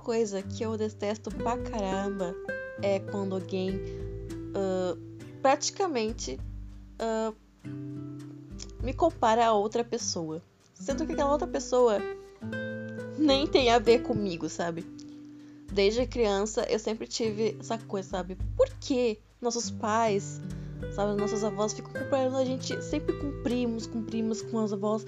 coisa 0.00 0.42
que 0.42 0.62
eu 0.64 0.76
detesto 0.76 1.30
pra 1.30 1.56
caramba 1.58 2.34
é 2.82 2.98
quando 2.98 3.34
alguém 3.34 3.76
uh, 3.76 4.98
praticamente 5.40 6.40
uh, 7.00 7.34
me 8.82 8.92
compara 8.92 9.46
a 9.46 9.52
outra 9.52 9.84
pessoa. 9.84 10.42
Sendo 10.74 11.06
que 11.06 11.12
aquela 11.12 11.32
outra 11.32 11.46
pessoa 11.46 11.98
nem 13.18 13.46
tem 13.46 13.70
a 13.70 13.78
ver 13.78 14.02
comigo, 14.02 14.48
sabe? 14.48 14.84
Desde 15.72 16.06
criança 16.06 16.66
eu 16.68 16.78
sempre 16.78 17.06
tive 17.06 17.56
essa 17.60 17.78
coisa, 17.78 18.08
sabe? 18.08 18.36
Por 18.56 18.68
que 18.80 19.18
nossos 19.40 19.70
pais, 19.70 20.40
sabe, 20.94 21.20
nossos 21.20 21.44
avós 21.44 21.72
ficam 21.72 21.92
comparando 21.92 22.36
a 22.36 22.44
gente 22.44 22.82
sempre 22.82 23.16
com 23.18 23.42
primos, 23.42 23.86
com 23.86 24.02
primos, 24.02 24.42
com 24.42 24.64
os 24.64 24.72
avós? 24.72 25.04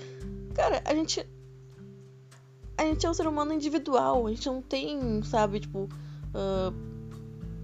Cara, 0.54 0.82
a 0.84 0.94
gente. 0.94 1.26
A 2.82 2.84
gente 2.84 3.06
é 3.06 3.10
um 3.10 3.14
ser 3.14 3.28
humano 3.28 3.52
individual, 3.52 4.26
a 4.26 4.30
gente 4.30 4.46
não 4.48 4.60
tem, 4.60 5.22
sabe, 5.22 5.60
tipo. 5.60 5.88
Uh, 6.34 6.74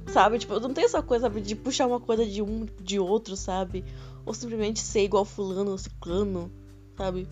sabe, 0.08 0.38
tipo, 0.38 0.60
não 0.60 0.72
tem 0.72 0.84
essa 0.84 1.02
coisa, 1.02 1.24
sabe, 1.24 1.40
de 1.40 1.56
puxar 1.56 1.88
uma 1.88 1.98
coisa 1.98 2.24
de 2.24 2.40
um, 2.40 2.66
de 2.80 3.00
outro, 3.00 3.36
sabe? 3.36 3.84
Ou 4.24 4.32
simplesmente 4.32 4.78
ser 4.78 5.02
igual 5.02 5.24
fulano 5.24 5.72
ou 5.72 5.78
ciclano, 5.78 6.52
sabe? 6.96 7.26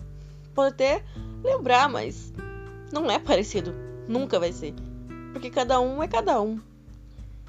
Pode 0.53 0.73
até 0.73 1.01
lembrar, 1.41 1.87
mas 1.87 2.33
não 2.91 3.09
é 3.09 3.19
parecido. 3.19 3.73
Nunca 4.05 4.37
vai 4.37 4.51
ser. 4.51 4.73
Porque 5.31 5.49
cada 5.49 5.79
um 5.79 6.03
é 6.03 6.09
cada 6.09 6.41
um. 6.41 6.59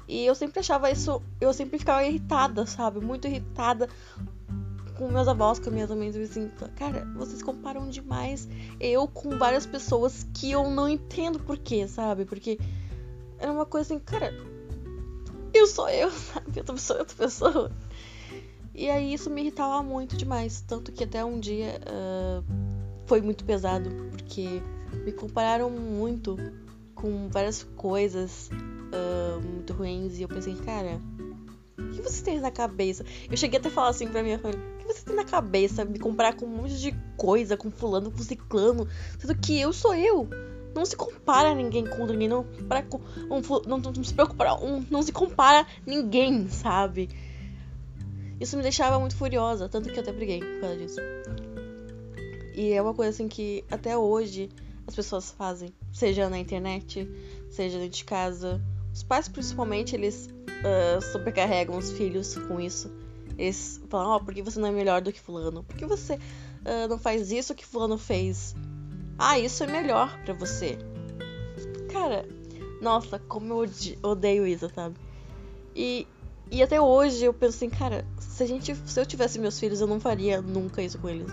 E 0.07 0.25
eu 0.25 0.35
sempre 0.35 0.61
achava 0.61 0.89
isso. 0.89 1.21
Eu 1.41 1.51
sempre 1.53 1.77
ficava 1.77 2.05
irritada, 2.05 2.65
sabe? 2.65 3.01
Muito 3.01 3.27
irritada 3.27 3.89
com 4.99 5.07
meus 5.07 5.29
avós, 5.29 5.59
com 5.59 5.71
minhas 5.71 5.89
mães. 5.89 6.13
Assim, 6.17 6.51
cara, 6.75 7.07
vocês 7.15 7.41
comparam 7.41 7.87
demais 7.87 8.49
eu 8.81 9.07
com 9.07 9.37
várias 9.37 9.65
pessoas 9.65 10.27
que 10.33 10.51
eu 10.51 10.69
não 10.69 10.89
entendo 10.89 11.39
por 11.39 11.57
quê, 11.57 11.87
sabe? 11.87 12.25
Porque 12.25 12.59
era 13.39 13.49
uma 13.49 13.65
coisa 13.65 13.93
assim, 13.93 14.03
cara. 14.03 14.33
Eu 15.53 15.65
sou 15.67 15.89
eu, 15.89 16.11
sabe? 16.11 16.61
Pessoa 16.61 16.97
é 16.97 16.99
outra 16.99 17.15
pessoa. 17.15 17.71
E 18.75 18.89
aí 18.89 19.13
isso 19.13 19.29
me 19.29 19.41
irritava 19.41 19.81
muito 19.81 20.17
demais. 20.17 20.61
Tanto 20.67 20.91
que 20.91 21.05
até 21.05 21.23
um 21.23 21.39
dia 21.39 21.79
uh, 21.87 22.43
foi 23.05 23.21
muito 23.21 23.45
pesado, 23.45 23.89
porque 24.11 24.61
me 25.05 25.13
compararam 25.13 25.69
muito 25.69 26.35
com 26.93 27.29
várias 27.29 27.63
coisas 27.77 28.49
uh, 28.51 29.41
muito 29.41 29.71
ruins 29.71 30.19
e 30.19 30.23
eu 30.23 30.27
pensei, 30.27 30.55
cara, 30.55 30.99
o 31.77 31.89
que 31.89 32.01
você 32.01 32.21
tem 32.21 32.39
na 32.41 32.51
cabeça? 32.51 33.05
Eu 33.31 33.37
cheguei 33.37 33.59
até 33.59 33.69
a 33.69 33.71
falar 33.71 33.89
assim 33.89 34.07
pra 34.07 34.21
minha 34.21 34.37
família, 34.37 34.78
você 34.93 35.03
tem 35.03 35.15
na 35.15 35.23
cabeça? 35.23 35.85
Me 35.85 35.99
comparar 35.99 36.35
com 36.35 36.45
um 36.45 36.49
monte 36.49 36.79
de 36.79 36.91
coisa, 37.15 37.55
com 37.55 37.69
fulano, 37.69 38.11
com 38.11 38.19
ciclano, 38.19 38.87
sendo 39.17 39.35
que 39.35 39.59
eu 39.59 39.71
sou 39.71 39.93
eu. 39.95 40.27
Não 40.75 40.85
se 40.85 40.95
compara 40.95 41.53
ninguém 41.53 41.85
com 41.85 42.05
ninguém, 42.05 42.27
não, 42.27 42.43
para 42.67 42.83
com, 42.83 42.97
um, 43.29 43.41
não, 43.67 43.77
não, 43.77 44.03
se 44.03 44.13
preocupa, 44.13 44.53
um, 44.61 44.85
não 44.89 45.01
se 45.01 45.11
compara 45.11 45.65
ninguém, 45.85 46.47
sabe? 46.49 47.09
Isso 48.39 48.55
me 48.55 48.63
deixava 48.63 48.99
muito 48.99 49.15
furiosa, 49.15 49.67
tanto 49.67 49.89
que 49.89 49.97
eu 49.97 50.01
até 50.01 50.11
briguei 50.11 50.39
por 50.39 50.61
causa 50.61 50.77
disso. 50.77 50.99
E 52.55 52.71
é 52.71 52.81
uma 52.81 52.93
coisa 52.93 53.09
assim 53.09 53.27
que 53.27 53.63
até 53.69 53.97
hoje 53.97 54.49
as 54.87 54.95
pessoas 54.95 55.31
fazem, 55.31 55.73
seja 55.91 56.29
na 56.29 56.39
internet, 56.39 57.09
seja 57.49 57.77
dentro 57.77 57.97
de 57.97 58.05
casa. 58.05 58.61
Os 58.93 59.03
pais, 59.03 59.27
principalmente, 59.27 59.95
eles 59.95 60.29
uh, 60.49 61.01
sobrecarregam 61.11 61.77
os 61.77 61.91
filhos 61.91 62.35
com 62.35 62.59
isso. 62.59 62.91
Eles 63.39 63.81
falam, 63.87 64.09
ó, 64.09 64.15
oh, 64.17 64.19
por 64.19 64.33
que 64.33 64.41
você 64.41 64.59
não 64.59 64.67
é 64.67 64.71
melhor 64.71 65.01
do 65.01 65.13
que 65.13 65.19
fulano? 65.21 65.63
Por 65.63 65.77
que 65.77 65.85
você 65.85 66.15
uh, 66.15 66.89
não 66.89 66.99
faz 66.99 67.31
isso 67.31 67.55
que 67.55 67.65
fulano 67.65 67.97
fez? 67.97 68.53
Ah, 69.17 69.39
isso 69.39 69.63
é 69.63 69.67
melhor 69.67 70.19
para 70.25 70.33
você. 70.33 70.77
Cara, 71.89 72.27
nossa, 72.81 73.17
como 73.17 73.63
eu 73.63 73.69
odeio 74.03 74.45
isso, 74.45 74.69
sabe? 74.75 74.97
E, 75.73 76.05
e 76.51 76.61
até 76.61 76.81
hoje 76.81 77.23
eu 77.23 77.33
penso 77.33 77.55
assim, 77.55 77.69
cara, 77.69 78.05
se 78.19 78.43
a 78.43 78.45
gente, 78.45 78.75
se 78.75 78.99
eu 78.99 79.05
tivesse 79.05 79.39
meus 79.39 79.57
filhos, 79.57 79.79
eu 79.79 79.87
não 79.87 80.01
faria 80.01 80.41
nunca 80.41 80.81
isso 80.81 80.99
com 80.99 81.07
eles. 81.07 81.31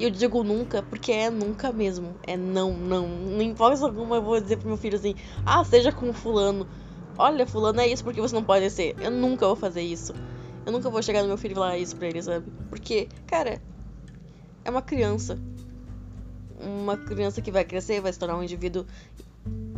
E 0.00 0.04
eu 0.04 0.10
digo 0.10 0.42
nunca 0.42 0.82
porque 0.82 1.12
é 1.12 1.30
nunca 1.30 1.72
mesmo. 1.72 2.16
É 2.24 2.36
não, 2.36 2.76
não. 2.76 3.06
Não 3.06 3.40
importa 3.40 3.84
alguma 3.84 4.16
eu 4.16 4.22
vou 4.22 4.40
dizer 4.40 4.56
pro 4.58 4.68
meu 4.68 4.76
filho 4.76 4.98
assim: 4.98 5.14
ah, 5.44 5.64
seja 5.64 5.92
como 5.92 6.12
Fulano. 6.12 6.66
Olha, 7.16 7.46
Fulano 7.46 7.80
é 7.80 7.88
isso 7.88 8.04
porque 8.04 8.20
você 8.20 8.34
não 8.34 8.44
pode 8.44 8.68
ser. 8.68 8.94
Eu 9.00 9.10
nunca 9.10 9.46
vou 9.46 9.56
fazer 9.56 9.80
isso. 9.80 10.12
Eu 10.66 10.72
nunca 10.72 10.90
vou 10.90 11.00
chegar 11.00 11.22
no 11.22 11.28
meu 11.28 11.38
filho 11.38 11.52
e 11.52 11.54
falar 11.54 11.78
isso 11.78 11.94
pra 11.94 12.08
ele, 12.08 12.20
sabe? 12.20 12.50
Porque, 12.68 13.08
cara, 13.24 13.62
é 14.64 14.70
uma 14.70 14.82
criança. 14.82 15.38
Uma 16.60 16.96
criança 16.96 17.40
que 17.40 17.52
vai 17.52 17.64
crescer 17.64 18.00
vai 18.00 18.12
se 18.12 18.18
tornar 18.18 18.36
um 18.36 18.42
indivíduo 18.42 18.84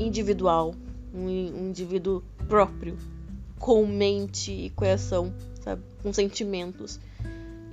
individual. 0.00 0.74
Um, 1.12 1.68
indivíduo 1.68 2.24
próprio. 2.48 2.96
Com 3.58 3.86
mente 3.86 4.50
e 4.50 4.70
coração, 4.70 5.34
sabe? 5.60 5.82
Com 6.02 6.10
sentimentos. 6.10 6.98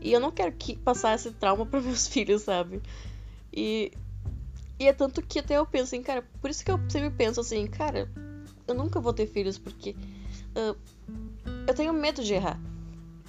E 0.01 0.11
eu 0.11 0.19
não 0.19 0.29
quero 0.29 0.51
que 0.51 0.75
passar 0.75 1.15
esse 1.15 1.31
trauma 1.31 1.65
para 1.65 1.79
meus 1.81 2.07
filhos, 2.07 2.41
sabe? 2.41 2.81
E, 3.53 3.93
e 4.77 4.87
é 4.89 4.93
tanto 4.93 5.21
que 5.21 5.39
até 5.39 5.55
eu 5.57 5.65
penso 5.65 5.85
assim, 5.85 6.03
cara, 6.03 6.21
por 6.41 6.49
isso 6.49 6.65
que 6.65 6.69
eu 6.69 6.79
sempre 6.89 7.11
penso 7.11 7.39
assim, 7.39 7.65
cara, 7.65 8.11
eu 8.67 8.75
nunca 8.75 8.99
vou 8.99 9.13
ter 9.13 9.25
filhos 9.25 9.57
porque 9.57 9.95
uh, 10.51 10.75
eu 11.65 11.73
tenho 11.73 11.93
medo 11.93 12.21
de 12.21 12.33
errar. 12.33 12.59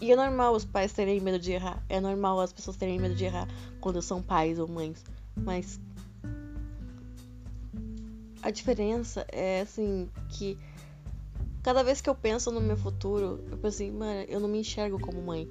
E 0.00 0.12
é 0.12 0.16
normal 0.16 0.54
os 0.54 0.64
pais 0.64 0.92
terem 0.92 1.20
medo 1.20 1.38
de 1.38 1.52
errar. 1.52 1.82
É 1.88 2.00
normal 2.00 2.40
as 2.40 2.52
pessoas 2.52 2.76
terem 2.76 2.98
medo 2.98 3.14
de 3.14 3.24
errar 3.24 3.48
quando 3.80 4.02
são 4.02 4.22
pais 4.22 4.58
ou 4.58 4.68
mães. 4.68 5.04
Mas 5.34 5.80
a 8.42 8.50
diferença 8.50 9.26
é 9.32 9.60
assim 9.60 10.08
que 10.28 10.58
cada 11.62 11.82
vez 11.82 12.00
que 12.00 12.08
eu 12.08 12.14
penso 12.14 12.50
no 12.52 12.60
meu 12.60 12.76
futuro, 12.76 13.44
eu 13.50 13.58
penso 13.58 13.82
assim, 13.82 13.90
mano, 13.90 14.24
eu 14.28 14.38
não 14.38 14.48
me 14.48 14.60
enxergo 14.60 15.00
como 15.00 15.20
mãe. 15.20 15.48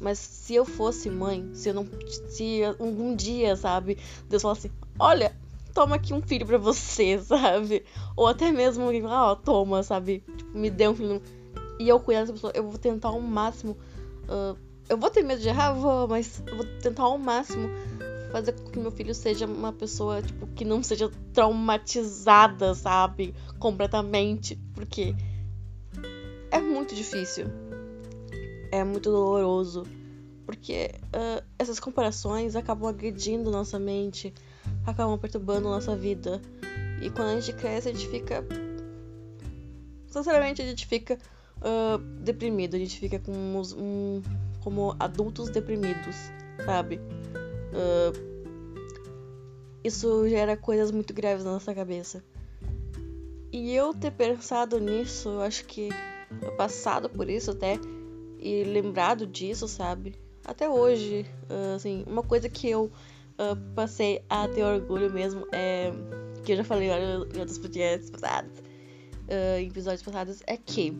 Mas 0.00 0.18
se 0.18 0.54
eu 0.54 0.64
fosse 0.64 1.10
mãe, 1.10 1.50
se 1.54 1.70
eu 1.70 1.74
não. 1.74 1.88
Se 2.28 2.62
algum 2.78 3.16
dia, 3.16 3.56
sabe, 3.56 3.98
Deus 4.28 4.42
falasse, 4.42 4.70
olha, 4.98 5.34
toma 5.72 5.96
aqui 5.96 6.14
um 6.14 6.22
filho 6.22 6.46
pra 6.46 6.56
você, 6.56 7.18
sabe? 7.24 7.84
Ou 8.16 8.26
até 8.28 8.52
mesmo, 8.52 8.84
ó, 9.08 9.32
oh, 9.32 9.36
toma, 9.36 9.82
sabe? 9.82 10.22
Tipo, 10.36 10.56
me 10.56 10.70
dê 10.70 10.88
um 10.88 10.94
filho. 10.94 11.22
E 11.78 11.88
eu 11.88 11.98
cuidar 12.00 12.20
dessa 12.20 12.32
pessoa, 12.32 12.52
eu 12.54 12.68
vou 12.68 12.78
tentar 12.78 13.08
ao 13.08 13.20
máximo. 13.20 13.76
Uh, 14.24 14.56
eu 14.88 14.98
vou 14.98 15.10
ter 15.10 15.22
medo 15.22 15.40
de 15.40 15.48
errar, 15.48 15.72
vou, 15.72 16.06
mas 16.08 16.42
eu 16.46 16.56
vou 16.56 16.66
tentar 16.80 17.04
ao 17.04 17.18
máximo 17.18 17.68
fazer 18.30 18.52
com 18.52 18.70
que 18.70 18.78
meu 18.78 18.90
filho 18.90 19.14
seja 19.14 19.46
uma 19.46 19.72
pessoa, 19.72 20.20
tipo, 20.20 20.46
que 20.48 20.64
não 20.64 20.82
seja 20.82 21.10
traumatizada, 21.32 22.74
sabe? 22.74 23.34
Completamente. 23.58 24.58
Porque 24.74 25.14
é 26.50 26.60
muito 26.60 26.94
difícil 26.94 27.46
é 28.74 28.82
muito 28.82 29.10
doloroso. 29.10 29.84
Porque 30.44 30.90
uh, 31.06 31.42
essas 31.58 31.80
comparações 31.80 32.56
acabam 32.56 32.88
agredindo 32.88 33.50
nossa 33.50 33.78
mente, 33.78 34.34
acabam 34.84 35.18
perturbando 35.18 35.68
nossa 35.68 35.96
vida. 35.96 36.42
E 37.00 37.08
quando 37.08 37.28
a 37.28 37.40
gente 37.40 37.52
cresce, 37.54 37.88
a 37.88 37.92
gente 37.92 38.08
fica. 38.08 38.44
Sinceramente, 40.08 40.60
a 40.60 40.64
gente 40.64 40.86
fica 40.86 41.18
uh, 41.64 41.98
deprimido, 42.20 42.76
a 42.76 42.78
gente 42.78 42.98
fica 42.98 43.18
com 43.18 43.32
um, 43.32 44.22
como 44.62 44.94
adultos 45.00 45.48
deprimidos, 45.48 46.16
sabe? 46.64 47.00
Uh, 47.72 48.34
isso 49.82 50.28
gera 50.28 50.56
coisas 50.56 50.90
muito 50.90 51.12
graves 51.12 51.44
na 51.44 51.52
nossa 51.52 51.74
cabeça. 51.74 52.22
E 53.52 53.72
eu 53.74 53.94
ter 53.94 54.10
pensado 54.10 54.78
nisso, 54.78 55.40
acho 55.40 55.64
que 55.64 55.88
passado 56.56 57.08
por 57.08 57.30
isso 57.30 57.52
até 57.52 57.78
e 58.40 58.64
lembrado 58.64 59.26
disso, 59.26 59.68
sabe? 59.68 60.14
Até 60.44 60.68
hoje, 60.68 61.24
uh, 61.48 61.76
assim, 61.76 62.04
uma 62.06 62.22
coisa 62.22 62.48
que 62.48 62.68
eu 62.68 62.90
passei 63.74 64.22
a 64.30 64.46
ter 64.46 64.62
orgulho 64.62 65.12
mesmo 65.12 65.44
é 65.52 65.92
que 66.44 66.52
eu 66.52 66.56
já 66.56 66.62
falei 66.62 66.88
em 66.88 67.40
outros 67.40 67.58
podcasts 67.58 68.08
passados, 68.08 68.52
em 69.58 69.66
episódios 69.66 70.02
passados, 70.02 70.40
é 70.46 70.56
que 70.56 70.96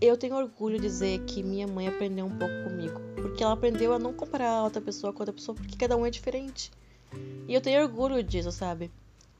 eu 0.00 0.16
tenho 0.16 0.36
orgulho 0.36 0.76
de 0.76 0.82
dizer 0.82 1.20
que 1.24 1.42
minha 1.42 1.66
mãe 1.66 1.88
aprendeu 1.88 2.26
um 2.26 2.38
pouco 2.38 2.54
comigo. 2.64 3.00
Porque 3.16 3.42
ela 3.42 3.54
aprendeu 3.54 3.92
a 3.92 3.98
não 3.98 4.12
comparar 4.12 4.62
outra 4.62 4.80
pessoa 4.80 5.12
com 5.12 5.20
outra 5.20 5.32
pessoa, 5.32 5.54
porque 5.54 5.76
cada 5.76 5.96
um 5.96 6.06
é 6.06 6.10
diferente. 6.10 6.70
E 7.48 7.54
eu 7.54 7.60
tenho 7.60 7.82
orgulho 7.82 8.22
disso, 8.22 8.52
sabe? 8.52 8.90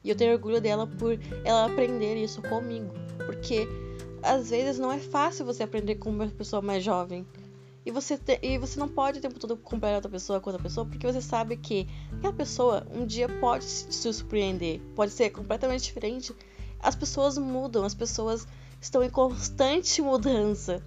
E 0.03 0.09
eu 0.09 0.15
tenho 0.15 0.33
orgulho 0.33 0.59
dela 0.59 0.87
por 0.87 1.17
ela 1.45 1.65
aprender 1.65 2.21
isso 2.21 2.41
comigo. 2.41 2.93
Porque 3.25 3.67
às 4.21 4.49
vezes 4.49 4.79
não 4.79 4.91
é 4.91 4.99
fácil 4.99 5.45
você 5.45 5.63
aprender 5.63 5.95
com 5.95 6.09
uma 6.09 6.27
pessoa 6.27 6.61
mais 6.61 6.83
jovem. 6.83 7.25
E 7.85 7.91
você, 7.91 8.17
te, 8.17 8.37
e 8.41 8.57
você 8.57 8.79
não 8.79 8.89
pode 8.89 9.19
o 9.19 9.21
tempo 9.21 9.39
todo 9.39 9.55
comparar 9.55 9.95
outra 9.95 10.11
pessoa 10.11 10.39
com 10.39 10.49
outra 10.49 10.61
pessoa, 10.61 10.85
porque 10.85 11.07
você 11.07 11.21
sabe 11.21 11.55
que 11.55 11.87
aquela 12.17 12.33
pessoa 12.33 12.85
um 12.93 13.05
dia 13.05 13.27
pode 13.39 13.63
se 13.63 14.13
surpreender, 14.13 14.81
pode 14.95 15.11
ser 15.11 15.29
completamente 15.29 15.83
diferente. 15.83 16.35
As 16.81 16.95
pessoas 16.95 17.37
mudam, 17.37 17.85
as 17.85 17.95
pessoas 17.95 18.45
estão 18.81 19.03
em 19.03 19.09
constante 19.09 20.01
mudança. 20.01 20.81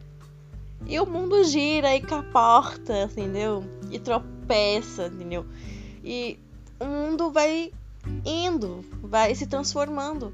E 0.87 0.99
o 0.99 1.07
mundo 1.07 1.45
gira 1.45 1.95
e 1.95 2.01
caporta, 2.01 3.05
entendeu? 3.05 3.65
E 3.91 3.99
tropeça, 3.99 5.07
entendeu? 5.07 5.47
E 6.03 6.39
o 6.81 6.85
mundo 6.85 7.31
vai 7.31 7.73
indo, 8.25 8.85
vai 9.01 9.35
se 9.35 9.47
transformando. 9.47 10.33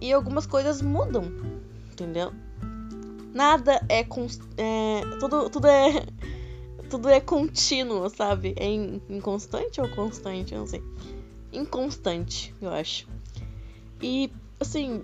E 0.00 0.12
algumas 0.12 0.46
coisas 0.46 0.82
mudam, 0.82 1.24
entendeu? 1.90 2.32
Nada 3.32 3.80
é, 3.88 4.00
é 4.00 5.02
tudo, 5.18 5.48
tudo 5.48 5.66
é 5.66 6.06
tudo 6.90 7.08
é 7.08 7.20
contínuo, 7.20 8.10
sabe? 8.10 8.54
É 8.56 8.66
inconstante 8.68 9.80
ou 9.80 9.88
constante? 9.88 10.52
Eu 10.52 10.60
não 10.60 10.66
sei. 10.66 10.82
Inconstante, 11.52 12.54
eu 12.60 12.70
acho. 12.70 13.08
E, 14.02 14.30
assim, 14.58 15.02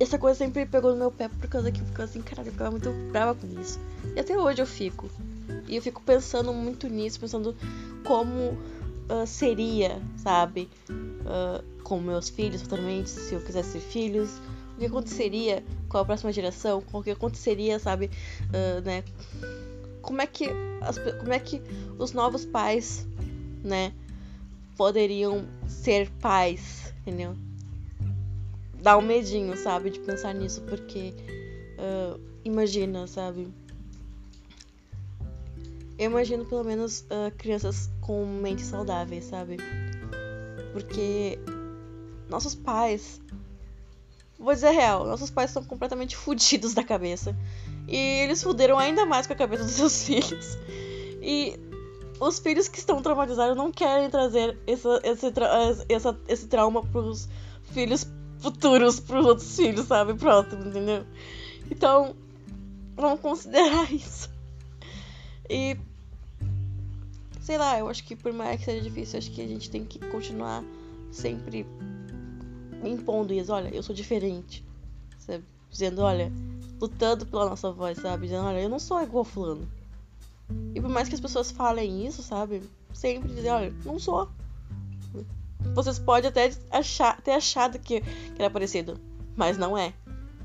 essa 0.00 0.18
coisa 0.18 0.38
sempre 0.38 0.64
pegou 0.64 0.92
no 0.92 0.96
meu 0.96 1.10
pé 1.10 1.28
por 1.28 1.46
causa 1.48 1.70
que 1.70 1.80
eu 1.80 1.86
ficava 1.86 2.04
assim, 2.04 2.22
caralho, 2.22 2.48
eu 2.48 2.52
ficava 2.52 2.70
muito 2.70 2.90
brava 3.12 3.34
com 3.34 3.60
isso. 3.60 3.78
E 4.16 4.18
até 4.18 4.36
hoje 4.36 4.62
eu 4.62 4.66
fico. 4.66 5.10
E 5.68 5.76
eu 5.76 5.82
fico 5.82 6.02
pensando 6.02 6.52
muito 6.54 6.88
nisso, 6.88 7.20
pensando 7.20 7.54
como 8.04 8.52
uh, 9.10 9.26
seria, 9.26 10.00
sabe? 10.16 10.70
Uh, 10.88 11.82
com 11.82 12.00
meus 12.00 12.30
filhos 12.30 12.62
futuramente, 12.62 13.10
se 13.10 13.34
eu 13.34 13.40
quisesse 13.42 13.72
ter 13.74 13.80
filhos. 13.80 14.30
O 14.74 14.80
que 14.80 14.86
aconteceria 14.86 15.62
com 15.90 15.98
a 15.98 16.04
próxima 16.04 16.32
geração? 16.32 16.82
O 16.90 17.02
que 17.02 17.10
aconteceria, 17.10 17.78
sabe? 17.78 18.10
Uh, 18.48 18.80
né? 18.82 19.04
Como 20.00 20.22
é 20.22 20.26
que 20.26 20.48
as, 20.80 20.98
como 20.98 21.32
é 21.32 21.38
que 21.38 21.60
os 21.98 22.12
novos 22.12 22.46
pais, 22.46 23.06
né, 23.62 23.92
poderiam 24.78 25.46
ser 25.68 26.10
pais, 26.22 26.94
entendeu? 27.02 27.36
Dá 28.82 28.96
um 28.96 29.02
medinho, 29.02 29.56
sabe, 29.56 29.90
de 29.90 30.00
pensar 30.00 30.32
nisso, 30.34 30.62
porque 30.62 31.14
uh, 31.78 32.20
imagina, 32.44 33.06
sabe? 33.06 33.48
Eu 35.98 36.10
imagino 36.10 36.46
pelo 36.46 36.64
menos 36.64 37.02
uh, 37.02 37.30
crianças 37.36 37.90
com 38.00 38.24
mentes 38.24 38.66
saudáveis, 38.66 39.26
sabe? 39.26 39.58
Porque 40.72 41.38
nossos 42.28 42.54
pais. 42.54 43.20
Vou 44.38 44.54
dizer 44.54 44.68
a 44.68 44.70
real, 44.70 45.06
nossos 45.06 45.28
pais 45.28 45.50
estão 45.50 45.62
completamente 45.62 46.16
fodidos 46.16 46.72
da 46.72 46.82
cabeça. 46.82 47.36
E 47.86 47.96
eles 47.96 48.42
fuderam 48.42 48.78
ainda 48.78 49.04
mais 49.04 49.26
com 49.26 49.34
a 49.34 49.36
cabeça 49.36 49.64
dos 49.64 49.72
seus 49.72 50.00
filhos. 50.04 50.56
E 51.20 51.60
os 52.18 52.38
filhos 52.38 52.66
que 52.66 52.78
estão 52.78 53.02
traumatizados 53.02 53.54
não 53.54 53.70
querem 53.70 54.08
trazer 54.08 54.56
essa, 54.66 55.00
esse, 55.04 55.30
tra 55.32 55.50
essa, 55.86 56.18
esse 56.28 56.46
trauma 56.46 56.82
pros 56.82 57.28
filhos 57.72 58.06
futuros, 58.40 59.00
pros 59.00 59.26
outros 59.26 59.56
filhos, 59.56 59.86
sabe? 59.86 60.14
Próximo, 60.14 60.66
entendeu? 60.66 61.04
Então, 61.70 62.14
vamos 62.96 63.20
considerar 63.20 63.90
isso. 63.92 64.30
E. 65.48 65.76
Sei 67.40 67.58
lá, 67.58 67.78
eu 67.78 67.88
acho 67.88 68.04
que 68.04 68.14
por 68.14 68.32
mais 68.32 68.58
que 68.58 68.66
seja 68.66 68.80
difícil, 68.80 69.18
acho 69.18 69.30
que 69.30 69.42
a 69.42 69.48
gente 69.48 69.70
tem 69.70 69.84
que 69.84 69.98
continuar 69.98 70.62
sempre 71.10 71.66
impondo 72.84 73.32
isso. 73.32 73.52
Olha, 73.52 73.68
eu 73.74 73.82
sou 73.82 73.94
diferente. 73.94 74.64
Sabe? 75.18 75.44
Dizendo, 75.70 76.02
olha, 76.02 76.32
lutando 76.80 77.26
pela 77.26 77.48
nossa 77.48 77.72
voz, 77.72 77.98
sabe? 77.98 78.26
Dizendo, 78.26 78.46
olha, 78.46 78.60
eu 78.60 78.68
não 78.68 78.78
sou 78.78 79.02
igual 79.02 79.24
fulano. 79.24 79.68
E 80.74 80.80
por 80.80 80.90
mais 80.90 81.08
que 81.08 81.14
as 81.14 81.20
pessoas 81.20 81.50
falem 81.50 82.06
isso, 82.06 82.22
sabe? 82.22 82.62
Sempre 82.92 83.32
dizer, 83.32 83.50
olha, 83.50 83.74
não 83.84 83.98
sou. 83.98 84.28
Vocês 85.74 85.98
podem 85.98 86.28
até 86.28 86.50
achar, 86.70 87.20
ter 87.20 87.32
achado 87.32 87.78
que, 87.78 88.00
que 88.00 88.34
era 88.38 88.50
parecido, 88.50 89.00
mas 89.36 89.56
não 89.56 89.76
é. 89.76 89.92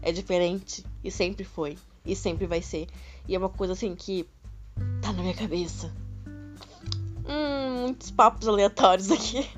É 0.01 0.11
diferente. 0.11 0.85
E 1.03 1.09
sempre 1.09 1.43
foi. 1.43 1.77
E 2.05 2.15
sempre 2.15 2.45
vai 2.45 2.61
ser. 2.61 2.87
E 3.27 3.35
é 3.35 3.37
uma 3.37 3.49
coisa 3.49 3.73
assim 3.73 3.95
que 3.95 4.27
tá 5.01 5.11
na 5.11 5.21
minha 5.21 5.33
cabeça. 5.33 5.91
Hum, 7.27 7.81
muitos 7.81 8.11
papos 8.11 8.47
aleatórios 8.47 9.11
aqui. 9.11 9.47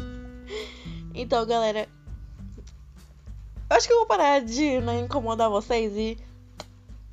Então, 1.20 1.44
galera. 1.48 1.90
Eu 3.68 3.76
acho 3.76 3.88
que 3.88 3.94
eu 3.94 3.98
vou 3.98 4.06
parar 4.06 4.40
de 4.40 4.80
né, 4.82 5.00
incomodar 5.00 5.50
vocês 5.50 5.92
e 5.98 6.16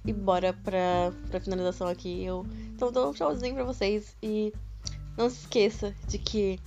e 0.05 0.12
bora 0.12 0.52
pra, 0.52 1.12
pra 1.31 1.40
finalização 1.40 1.88
aqui. 1.88 2.23
Eu 2.23 2.47
então 2.75 2.93
dou 2.93 3.11
um 3.11 3.12
tchauzinho 3.12 3.55
pra 3.55 3.64
vocês 3.64 4.14
e 4.23 4.52
não 5.17 5.31
se 5.31 5.40
esqueça 5.40 5.94
de 6.06 6.19
que 6.19 6.61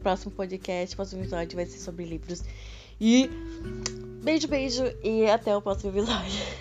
próximo 0.00 0.32
podcast, 0.32 0.96
próximo 0.96 1.22
episódio 1.22 1.56
vai 1.56 1.66
ser 1.66 1.78
sobre 1.78 2.04
livros. 2.04 2.42
E 3.00 3.30
beijo, 4.22 4.48
beijo 4.48 4.84
e 5.02 5.26
até 5.26 5.56
o 5.56 5.62
próximo 5.62 5.90
episódio. 5.90 6.59